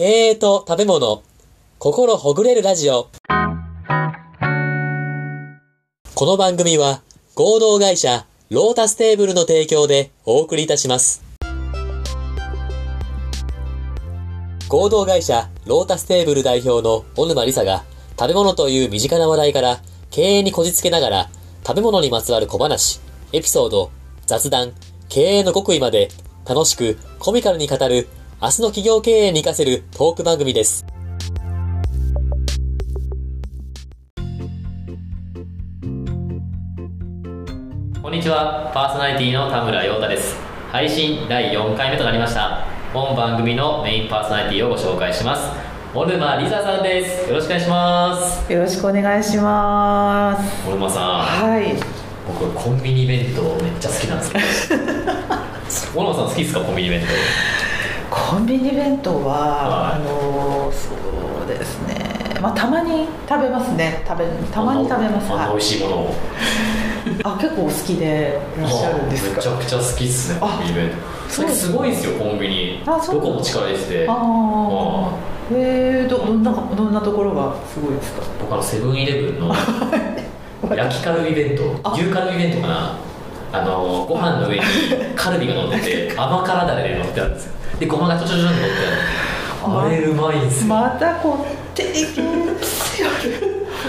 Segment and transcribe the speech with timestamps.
[0.00, 1.22] 経営と食べ物、
[1.78, 3.10] 心ほぐれるラジオ。
[6.14, 7.02] この番組は
[7.34, 11.22] 合同会社ロータステーブルの提供でお送りいたします。
[14.70, 17.84] 合同会社ロータステーブル代表の小沼理沙が
[18.18, 21.30] 食べ物という身近な話題から経営にこじつけながら
[21.66, 23.02] 食べ物にまつわる小話、
[23.34, 23.90] エピソード、
[24.24, 24.72] 雑談、
[25.10, 26.08] 経営の極意まで
[26.48, 28.08] 楽しくコミカルに語る
[28.42, 30.84] 明日の企業経営に活かせるトーク番組です。
[38.02, 40.36] こんにちは、パーソナリティの田村陽太です。
[40.72, 42.64] 配信第4回目となりました。
[42.94, 45.42] 本番組のメインパーソナリティをご紹介します。
[45.94, 47.28] 小沼理沙さんです。
[47.28, 48.52] よろしくお願いします。
[48.52, 50.66] よろしくお願いします。
[50.66, 51.74] 小沼さん、はい。
[52.26, 54.82] 僕コンビニ弁当めっちゃ好きなんですけど。
[55.94, 56.60] 小沼さん好きですか？
[56.60, 57.02] コンビニ弁
[58.28, 60.90] コンビニ弁当は、はいあのそ
[61.44, 62.38] うですね。
[62.40, 64.02] まあたまに食べますね。
[64.06, 64.52] 食べ当？
[64.52, 65.32] たまに食べます。
[65.32, 66.14] あ美はい味しいものを。
[67.24, 69.36] あ結構お好きでいらっしゃるんですか？
[69.36, 70.90] めちゃくちゃ好きっすねあコンビニ弁
[71.28, 75.10] 当それすごいですよコンビニあそうどこも力入れててああ。
[75.52, 78.22] えー、どどんなどんなところがすごいですか？
[78.40, 79.54] 僕あのセブンイレブンの
[80.76, 82.98] 焼きカルビ弁当あ牛カルビ弁当かな
[83.52, 84.62] あのご飯の上に
[85.16, 89.20] カルビが乗ってて 甘辛だれで乗ってあるんですよでごまがちょちょちょっと乗って。
[89.62, 90.68] あるあれうまいんですよ。
[90.68, 93.08] またこってりですよ。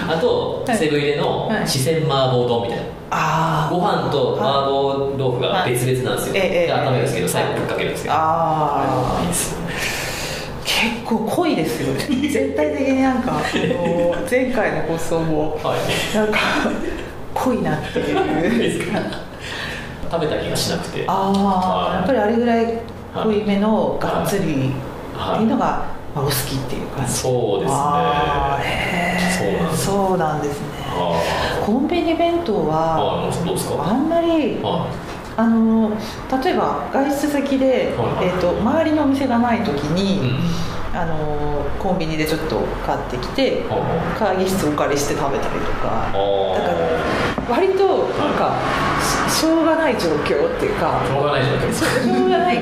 [0.08, 0.78] あとはい。
[0.78, 1.68] セブン入れのはい。
[1.68, 2.84] 四川麻婆丼みたいな。
[3.12, 3.74] ああ。
[3.74, 6.34] ご飯と麻婆豆腐が別々なんですよ。
[6.34, 6.68] はいええええ。
[6.68, 8.16] で温めるんですけど最後ぶっかけるんですけど。
[8.16, 9.28] ああいい。
[9.28, 9.56] です
[10.64, 12.30] 結構濃いですよね。
[12.30, 16.16] 全体的になんかあの前回の放送もはい。
[16.16, 16.40] なんか
[17.34, 18.84] 濃いなっていう。
[20.12, 21.06] 食べた気がしなくて。
[21.08, 21.96] ああはい。
[21.96, 22.82] やっぱりあれぐらい
[23.14, 24.74] 濃いめのがっつりっていう
[25.18, 25.46] はい。
[25.46, 27.12] のが、まあ、お好きっていう感じ。
[27.14, 29.72] そうですね。
[29.76, 30.60] そうなんです。
[30.62, 30.68] ね。
[30.94, 34.88] あコンビニ弁当あはあんまりは
[35.38, 35.90] あの
[36.44, 38.28] 例えば外出先で、はい。
[38.28, 40.98] えー、と周りのお店がない時いに、うん。
[40.98, 43.80] あのコンビニでちょっと買ってきては
[44.20, 46.12] 会議室お借りして食べたりとか。
[46.12, 46.72] だか
[47.48, 48.56] ら割となんか
[49.32, 52.62] ししょうがない状況っていうかしょうがないじゃないですしかょうがない。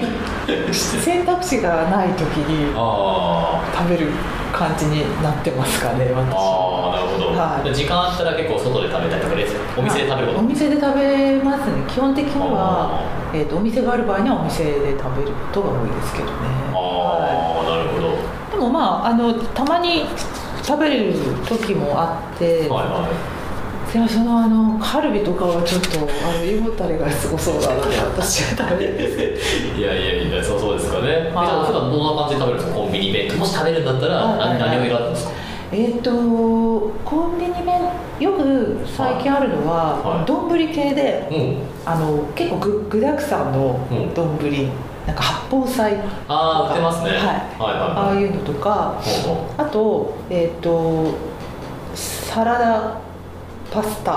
[0.74, 4.07] 選択肢がない時にあ食べる
[4.52, 6.35] 感じになってますかねあ私。
[6.35, 7.74] ああなるほど、はい。
[7.75, 10.40] 時間あったら結構外で食べたりとかレスお店で食べること。
[10.40, 11.84] お店で食べますね。
[11.88, 13.01] 基本的にはあ、
[13.34, 16.34] えー、とお店がある場合にはお店で食べることが多いですけどね。
[16.74, 18.18] ああ、なるほど。
[18.51, 20.06] でもまああのたまに
[20.63, 21.13] 食べる
[21.47, 23.07] 時もあって、はいは
[23.94, 30.05] でもそのあのカルビとかはちょっとあの胃もたれがすごそうなので私は食べれないですいいやい。
[30.19, 34.59] やいやそうそうですかねはいどんな感じで食べるんですかコンビニ弁当もし食べるんだったらはいはいはい。
[34.59, 35.31] 何何を選ぶんですか？
[35.72, 36.11] えっ、と
[37.05, 37.81] コンビニ弁
[38.19, 40.25] よく最近あるのははい。
[40.25, 41.57] 丼、系でうん。
[41.91, 44.13] あの結構具具だくさんのうん。
[44.13, 44.38] 丼、
[45.07, 47.09] なんか八宝菜ああ売ってますね。
[47.11, 47.91] はいはいはいはい。
[47.97, 49.01] ああいうのとか。
[49.57, 51.13] あとえっ、と
[51.95, 53.09] サラダ
[53.72, 54.12] パスタ。
[54.12, 54.16] う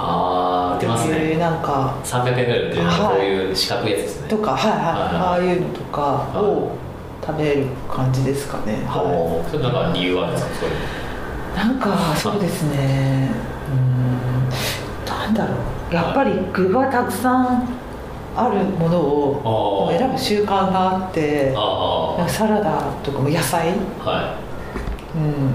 [0.00, 1.36] ああ売ってますね。
[1.36, 2.98] なんか300円ぐらい売ってるはい。
[2.98, 4.28] こういう四角いやつですね。
[4.28, 6.70] とかはいはい、ああいうのとかを
[7.24, 10.54] 食べる感じですかね、はほうそれなんか理由はあるんですか？
[10.60, 13.30] そういうい、なんかそうですね。
[13.70, 14.48] うん。
[15.06, 15.54] なんだろ
[15.90, 15.94] う。
[15.94, 17.68] やっぱり具がたくさん
[18.36, 21.52] あるものを選ぶ習慣があって
[22.28, 24.34] サラダとかも野菜、あは
[25.16, 25.50] うん、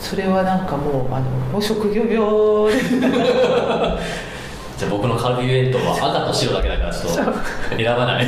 [0.00, 2.72] それはなんかもうあのもう職業病
[4.76, 7.22] じゃあ僕のカルビ弁当は赤と白だけだからちょっと
[7.76, 8.26] 選ばない。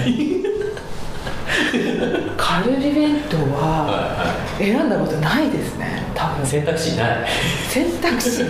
[2.36, 6.46] カルビ弁当はは選んだことないですね多分。
[6.46, 7.26] 選択肢ない。
[7.68, 8.44] 選択肢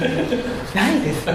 [0.74, 1.34] ないですね。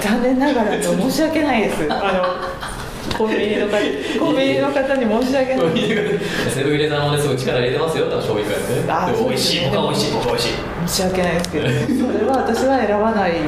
[0.00, 1.86] 残念ながらと申し訳ないです。
[1.90, 2.79] あの
[3.16, 3.78] コンビニの方
[4.18, 5.66] コンビニの方に申し訳ない。
[6.50, 8.04] セブン入れさんもねすごい力入れてますよ。
[8.06, 9.12] 多分醤油からね。
[9.12, 13.38] でも美味しいそうですね僕は美味しい美味しい申し訳ないですけどそれは私は選ばないで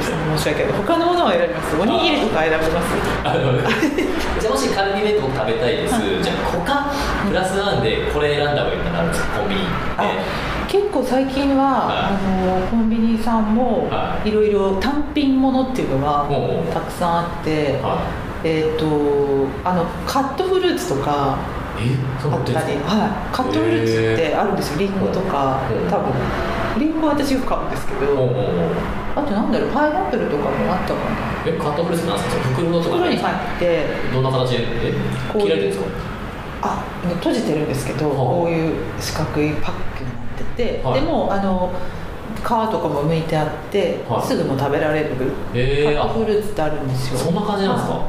[0.00, 0.12] す。
[0.36, 0.72] 申し訳ない。
[0.72, 1.76] 他のものは選びます。
[1.80, 2.92] おにぎりとか選びます。
[4.40, 5.94] じゃあもしカルビ弁当僕食べたいです。
[6.22, 6.92] じゃあ他
[7.28, 9.60] プラスワンでこれ選んだ方がいいかなるんですかコンビニ
[9.96, 10.08] あで
[10.68, 12.14] 結構最近は、はい。
[12.14, 14.28] あのコンビニさんもはい。
[14.28, 16.26] いろいろ単品ものっていうのが
[16.72, 18.00] たくさんあって、は
[18.44, 18.86] えっ、と
[19.64, 25.60] あのカットフルーツとかあったり、はい、カットフルーツってあるんですよリンゴとか。
[25.70, 26.12] うん多分
[26.78, 28.44] リンゴは私よく買うんですけどほうほうほう
[29.14, 31.10] あとなんだろうパイナップルとかもあったかな。
[31.44, 32.42] えカットフルーツなんですか？
[32.48, 32.96] 袋とか？
[32.96, 34.88] 袋に入ってどんな形で？
[34.88, 34.94] え
[35.30, 35.86] こういう切られてるんですか？
[36.62, 36.84] あ
[37.20, 41.00] 閉じてるんですけど、はあこういう四角いパックになってて、はい。
[41.02, 41.70] でもあの
[42.36, 44.26] 皮とかも剥いてあって、はい。
[44.26, 45.10] すぐもう食べられる
[45.52, 47.18] えー、カットあフルーツってあるんですよ。
[47.18, 48.00] そんな感じなんですか？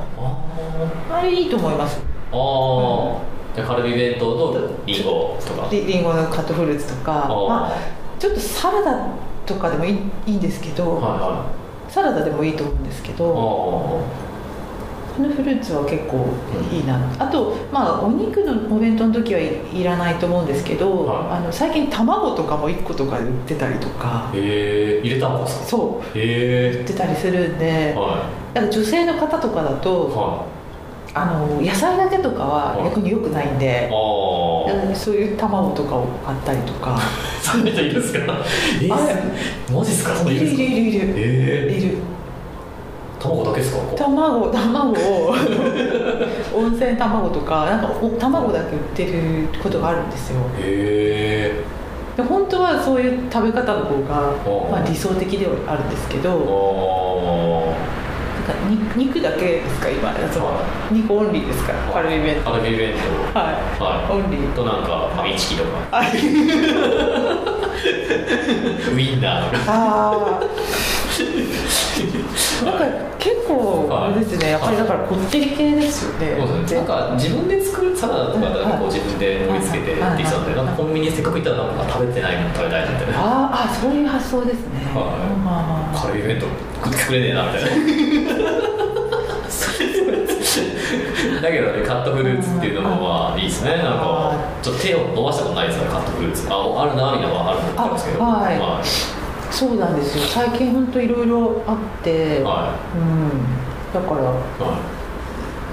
[1.23, 1.99] れいいと思います。
[2.31, 2.37] ー。
[2.37, 5.67] あーじゃあカルビ弁当とリンゴとか。
[5.71, 7.11] りりんごのカットフルーツとか。
[7.47, 7.71] まあ、
[8.19, 9.07] ちょっとサラダ
[9.45, 9.93] とかでもいい
[10.27, 11.45] いいんですけど、はいは
[11.89, 14.01] サラダでもいいと思うんですけいどこ
[15.19, 16.25] のフルーツは結構
[16.71, 21.37] いいな、あとまあお肉のお弁当の時はい、いらないと思うんですけど、はい。
[21.37, 24.31] あの最近卵とかも1個とかで売ってたりとか。
[24.33, 25.65] へえ入れたんですか？
[25.67, 26.17] そう。
[26.17, 30.45] 売へってたりするんでえはだから女性の方とかだいとは
[31.15, 33.87] あの野菜だけとかは逆に良くないんで
[34.95, 36.97] そういう卵とかを買ったりとか。
[37.41, 38.33] そんな人いるんですか？
[38.81, 40.15] えあー、マジっすか？
[40.15, 41.13] そんないるいるいるいる。
[41.17, 41.97] えいる。
[43.19, 43.79] ー、卵だけですか？
[43.95, 45.35] 卵卵を
[46.55, 50.37] 温泉卵とかなんかお卵だけ売ってることがあるんですよ。
[50.59, 51.63] へえ
[52.17, 56.29] で本当はそういう食べ方の方がお、まあ、理想的ではあるんですけど
[58.97, 60.61] 肉だけですか今そのは。
[60.91, 62.93] 肉オンリーですかカルビ弁カルビ弁
[63.33, 63.39] 当。
[63.39, 63.53] はい。
[63.79, 64.11] はい。
[64.11, 64.53] オンリー。
[64.53, 65.69] となんかファミチキとか。
[65.91, 66.01] あ
[68.93, 69.63] ウインナーとか。
[69.67, 70.62] あー
[72.65, 72.85] なんか
[73.19, 76.77] 結構あれですねやっぱりだからこってり系ですよねそうですね。
[76.79, 85.17] なんか自分で作るサラダとかだとこう自分で盛り付けてはいできたのでなんかコンビニせっかく行ったらなんか食べてないもの食べたいなみたいなあーあそういう発想ですね、はい。
[85.39, 86.47] まあカルビ弁当
[86.97, 87.69] 作れねえなみたいな。
[91.41, 93.77] だけどねカットフルーツっていうのもまあいいですね。
[93.77, 95.85] なんかちょっと手を伸ばしたことないですか？
[95.85, 96.47] らカットフルーツ。
[96.49, 97.53] ああるなみたいなのはあ
[97.87, 98.23] るんですけど。
[98.23, 98.59] あはい。
[98.59, 98.81] は
[99.53, 100.23] そうなんですよ。
[100.25, 102.43] 最近本当いろいろあって、い。
[102.43, 103.29] はうん。
[103.93, 104.25] だからい。
[104.25, 104.79] は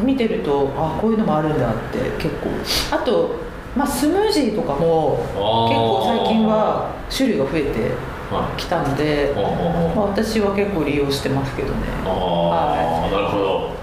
[0.03, 2.51] 見てるとあこういうのもあるんだって結構。
[2.97, 3.31] あと、
[3.77, 5.35] まあ、スムージーとかも結
[5.81, 7.83] 構最近は種類が増えてい
[8.33, 8.61] はい。
[8.61, 9.43] きたので、ま
[10.03, 11.75] あ、私は結構利用してますけどね。
[12.05, 13.81] ああ、なるほど。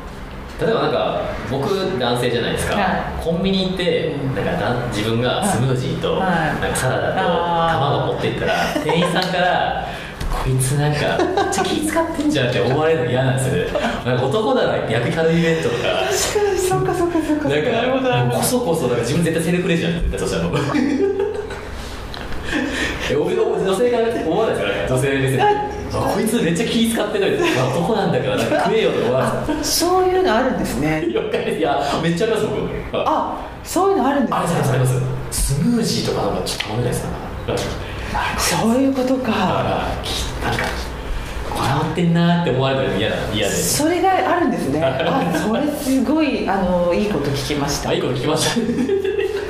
[0.59, 1.21] 例えばなんか
[1.51, 2.81] 僕男性じゃないですか、は
[3.21, 3.23] い。
[3.23, 4.35] コンビニ行ってうん。
[4.45, 6.61] なんか自分がスムージーとはい。
[6.61, 7.19] なんかサラダと
[8.27, 8.53] っていったら
[8.83, 9.87] 店員さんから
[10.27, 13.71] 「こいつなんかめっちゃ気使ってんじゃん」って思われるの嫌なんですよね。
[14.05, 15.83] なんか男なら焼きカルビ弁当とか。
[15.83, 17.49] 確かにそっかそっかそっか。
[17.49, 20.43] なんかこそこそなんか自分絶対セルフレジやん絶対そしたら
[23.09, 24.85] え俺の女性が思わないですかね。
[24.89, 25.43] 女性目線で。
[25.43, 31.05] あこいつめっちゃ気使ってるまあ男なんだからなんか食えよかそういうのあるんですね。
[31.05, 31.21] いや
[32.03, 32.97] めっちゃあります僕。
[32.97, 35.41] ああそういうのあるんですありますありねますあります。
[35.53, 37.09] スムージーとかなんかちょっと頼めないですか
[38.37, 39.31] そういうことか。
[39.33, 40.63] あきなんか
[41.49, 43.53] こだわってんなって思われるの嫌だ嫌で。
[43.53, 44.83] それがあるんですね。
[44.83, 47.89] あそれすごいあのいいこと聞きました。
[47.89, 48.55] あいいこと聞きまし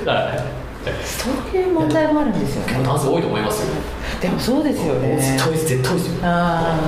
[0.06, 0.12] た。
[0.12, 0.57] はい
[1.04, 2.81] そういう問題もあるんですよね。
[2.83, 3.74] 男性多いと思いますよ。
[4.21, 5.18] でもそうですよね。
[5.18, 6.19] 絶対です絶対ですよ。
[6.24, 6.80] あ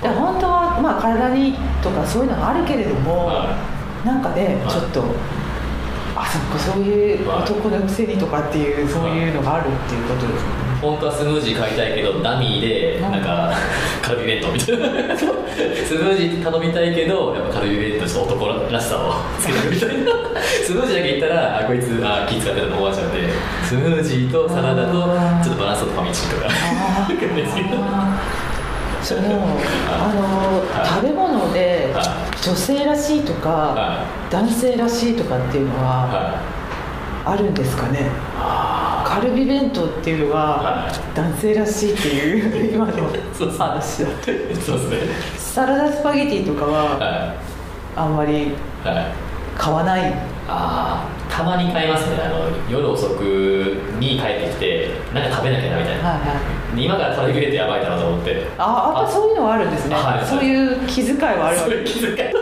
[0.00, 0.04] ー。
[0.04, 3.56] だから本当は、まあ、体にとかそういうのがあるけれども、は
[4.04, 4.72] なんかね、はい。
[4.72, 5.02] ちょっと
[6.14, 13.52] あそっかそういうはい男のくせにとかっていう、そういうのがあるっていうことですね本当はスムージー買いたいけどダミーでなんか
[14.02, 15.16] カルビ弁当みたいな。
[15.16, 20.12] スムージー頼みたいけどやっぱカルビ弁当ちょっと男らしさをつけてるみたいな。
[20.64, 23.28] スムージーだけ言ったらあこいつあ気使ってるの思われちゃうんで
[23.64, 24.92] スムージーとサラダと
[25.44, 26.48] ちょっとバランスとファミチキとか。
[29.02, 29.20] その
[29.90, 32.02] あの食べ物では
[32.42, 36.60] 女性らしいとかは男性らしいとかっていうのははい。
[37.24, 38.10] あるんですかね？
[38.29, 38.29] あ
[39.10, 44.98] カルビ弁当っていうのははい男性らしいっていう今の話だーそうですね。
[45.36, 47.34] サラダスパゲティとかはは
[47.96, 48.52] あんまりい
[48.84, 49.06] はい。
[49.58, 50.12] 買わない。
[50.46, 52.18] ああたまに買いますね。
[52.22, 56.26] あの夜遅くに帰ってきてなんか食べなきゃなみたいな、はいは
[56.78, 56.84] い。
[56.84, 58.46] 今からカルビ入れてやばいなと思って。
[58.58, 60.24] あやっぱそういうのはあるんですね、はい。
[60.24, 61.64] そういう気遣いはあるわけ。
[61.64, 62.32] そういう気遣い。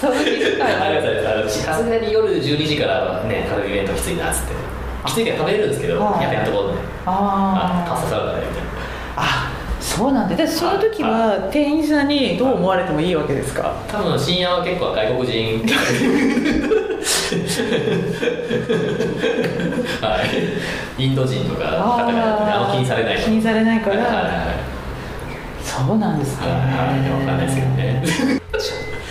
[0.00, 1.50] そういう気遣いはある。
[1.50, 4.54] さすがに夜12時からねカルビ弁当きついなっつって
[5.06, 6.22] きついけど食べれるんですけどはい。
[6.24, 6.74] やめやんとこうね。
[7.06, 7.90] ああー。
[7.94, 8.68] パスタサラダねみたいな。
[9.16, 13.72] あそうなんででその時は店員さんにどう思われてもいいわけですか？
[13.88, 15.62] 多分深夜は結構外国人。
[20.00, 20.18] は
[20.98, 21.02] い。
[21.02, 24.56] インド人とかの方があんま気にされない気にされないかはいはいらはい。
[25.62, 26.46] そうなんですね。
[26.48, 27.10] はいはい。
[27.10, 28.02] わかんないですけどね。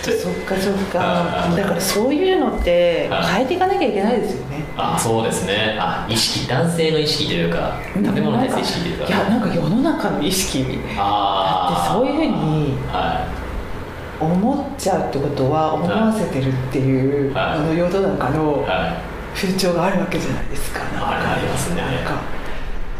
[0.05, 0.99] そっかそっか。
[0.99, 1.57] はい。
[1.57, 3.33] だからそういうのってはい。
[3.35, 5.77] 変えていかなきゃいけないですよねあそうですね。
[5.79, 9.07] あ意識男性の意識というか食べ物に対する意識というか。
[9.07, 13.27] いやなんか世の中の意識だってそういうふうには
[14.19, 17.43] 思っちゃうってことは思わせてるっていう、はい。
[17.53, 18.69] あの世の中のい。
[18.69, 19.01] は
[19.35, 20.79] 風潮があるわけじゃないですか。
[20.79, 21.33] なんか。
[21.33, 21.81] ありますね。
[21.81, 22.21] なんか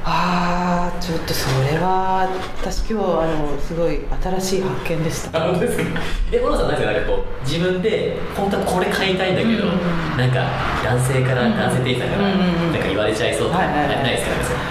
[0.07, 2.29] ああちょっとそれは
[2.61, 4.01] 私今日あのすごい
[4.39, 5.41] 新しい発見でした。
[5.43, 5.99] あ本当ですか
[6.31, 10.17] え小野さんなんかなんかこう自分で本当はこれ買いたいんだけど、うんうんうん。
[10.21, 10.45] なんか
[10.85, 14.15] 男性から、うんうん男性店員さんから、うんうんうんなんか言われちゃいそうとか、はいはいはいない。
[14.15, 14.61] ですか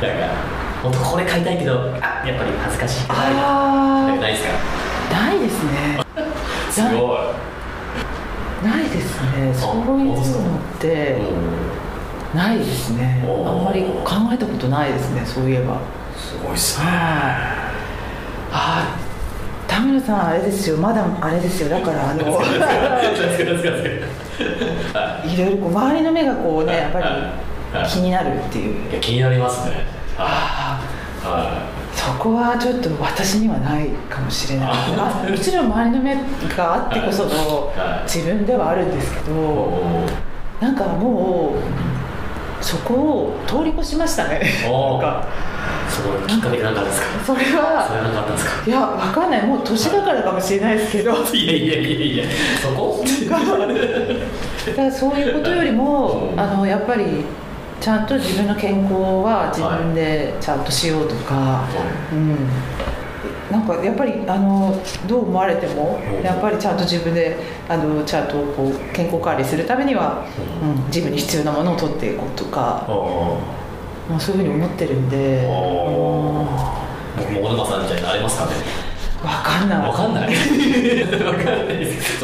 [0.00, 0.32] なんか
[0.82, 4.56] 本当これ買いたいけどあやっぱり恥ずかしいかあないですか？
[5.12, 6.00] あないですね。
[6.72, 8.64] すごい。
[8.64, 9.52] ないですね。
[9.52, 10.20] そういうのっ
[10.80, 11.18] て
[12.34, 13.22] ないですね。
[13.26, 15.78] あんまり考えたことないですねそういえば。
[16.16, 16.90] すごいっすはい。
[18.52, 20.76] あー田村さんあれですよ。
[20.76, 21.68] まだあれですよ。
[21.68, 22.22] だからあの
[25.24, 27.04] いろいろこう周りの目がこうねやっぱり
[27.88, 28.90] 気になるっていう。
[28.90, 29.76] いや気になりますね。
[30.16, 30.80] はあ
[31.22, 31.26] い。
[31.26, 34.68] はあそこはちょっと私にはないかもしれない。
[34.72, 36.14] あもちろん周りの目
[36.56, 37.30] があってこその
[37.76, 38.08] はい。
[38.08, 39.72] 自分ではあるんですけいど
[40.60, 41.58] なんかもう
[42.60, 44.40] そこを通り越しましたね。
[44.62, 45.26] なんか。
[45.90, 47.06] そこきっかけなんかですか？
[47.26, 48.64] それそれははなかったんですか？
[48.66, 49.46] いやわかんない。
[49.46, 51.12] もう年だからかもしれないですけど。
[51.12, 52.24] いやいやいやいや。
[52.62, 53.04] そこ？
[53.28, 56.40] だからそういうことよりも、うん。
[56.40, 57.24] あのやっぱり
[57.80, 61.64] ちゃんと自分の健康は自分でちゃんとしようとか、
[62.12, 62.36] うん、
[63.50, 64.74] なんかやっぱりあの
[65.06, 66.22] どう思われてもうん。
[66.22, 67.36] やっぱりちゃんと自分で
[67.68, 70.26] あのちゃんとこう健康管理するためには、
[70.62, 73.38] うん、自分に必要なものを取っていこうとか、お
[74.08, 75.42] まあ、そういうふうに思ってるんで、
[77.16, 78.52] 僕も小沼さんみたいになれますかね
[79.22, 80.38] わかんないわかんない教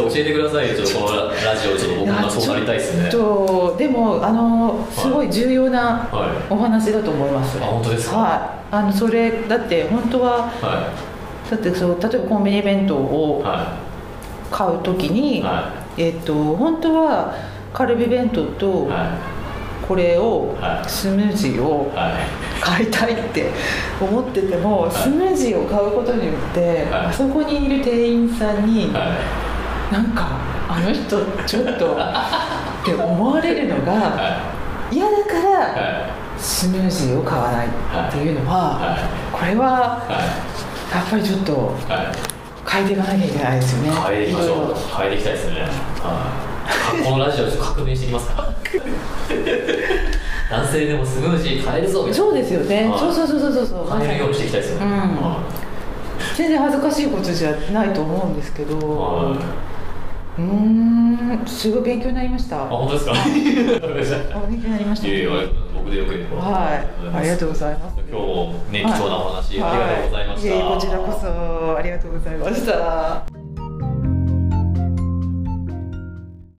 [0.09, 10.91] えてくださいよちょっとこのララジオちょっと僕もそうなりたいですねとでもあのすごい重要なはいお話だと思います、あ本当ですかはいあのそれだって本当はは
[11.51, 13.77] だってそう例えばコンビニ弁当いをは
[14.51, 15.43] 買う時に、い。
[15.43, 17.35] はえっと本当は
[17.73, 19.19] カルビ弁当いとは
[19.87, 20.89] これをはい。
[20.89, 21.93] スムージーを
[22.61, 23.51] 買いたいって
[24.01, 24.91] 思っててもい。
[24.91, 27.07] スムージーを買うことによってはい。
[27.07, 29.17] あそこにいる店員さんには
[29.93, 30.29] なんか
[30.69, 34.53] あの人ちょっとって思われるのいがは
[34.91, 36.11] 嫌だからい。
[36.39, 37.71] スムージーを買わないっ
[38.13, 38.99] ていうのはは
[39.33, 40.55] これはは
[40.93, 41.57] やっぱりちょっとい
[41.93, 42.07] はい。
[42.69, 43.91] 変えていかなきゃいけないですよね。
[44.09, 44.57] 変えていきましょう。
[44.71, 45.61] ろ変えていきたいですね。
[45.61, 45.67] は
[47.01, 47.05] い。
[47.05, 48.47] このラジオちょっと革命していきますか？
[50.51, 52.89] 男性でもスムージー買えるぞそうですよね。
[52.89, 52.99] はい。
[52.99, 53.67] そうそうそうそうそう。
[53.67, 54.87] そう買えるようにしていきたいですよね。
[54.87, 54.93] うん。
[54.93, 55.39] は
[56.37, 59.37] 全然恥ずかしいことじゃないと思うんですけど。
[60.39, 62.63] うーんすごい勉強になりました。
[62.65, 63.13] あ本当ですか？
[64.49, 65.09] 勉強になりました。
[65.09, 65.31] いやいや
[65.75, 66.87] 僕でよければはい。
[67.17, 70.53] ありがとうございます今日もね貴重なお話、はありがとうございました、い。
[70.53, 73.36] えいこちらこそありがとうございました。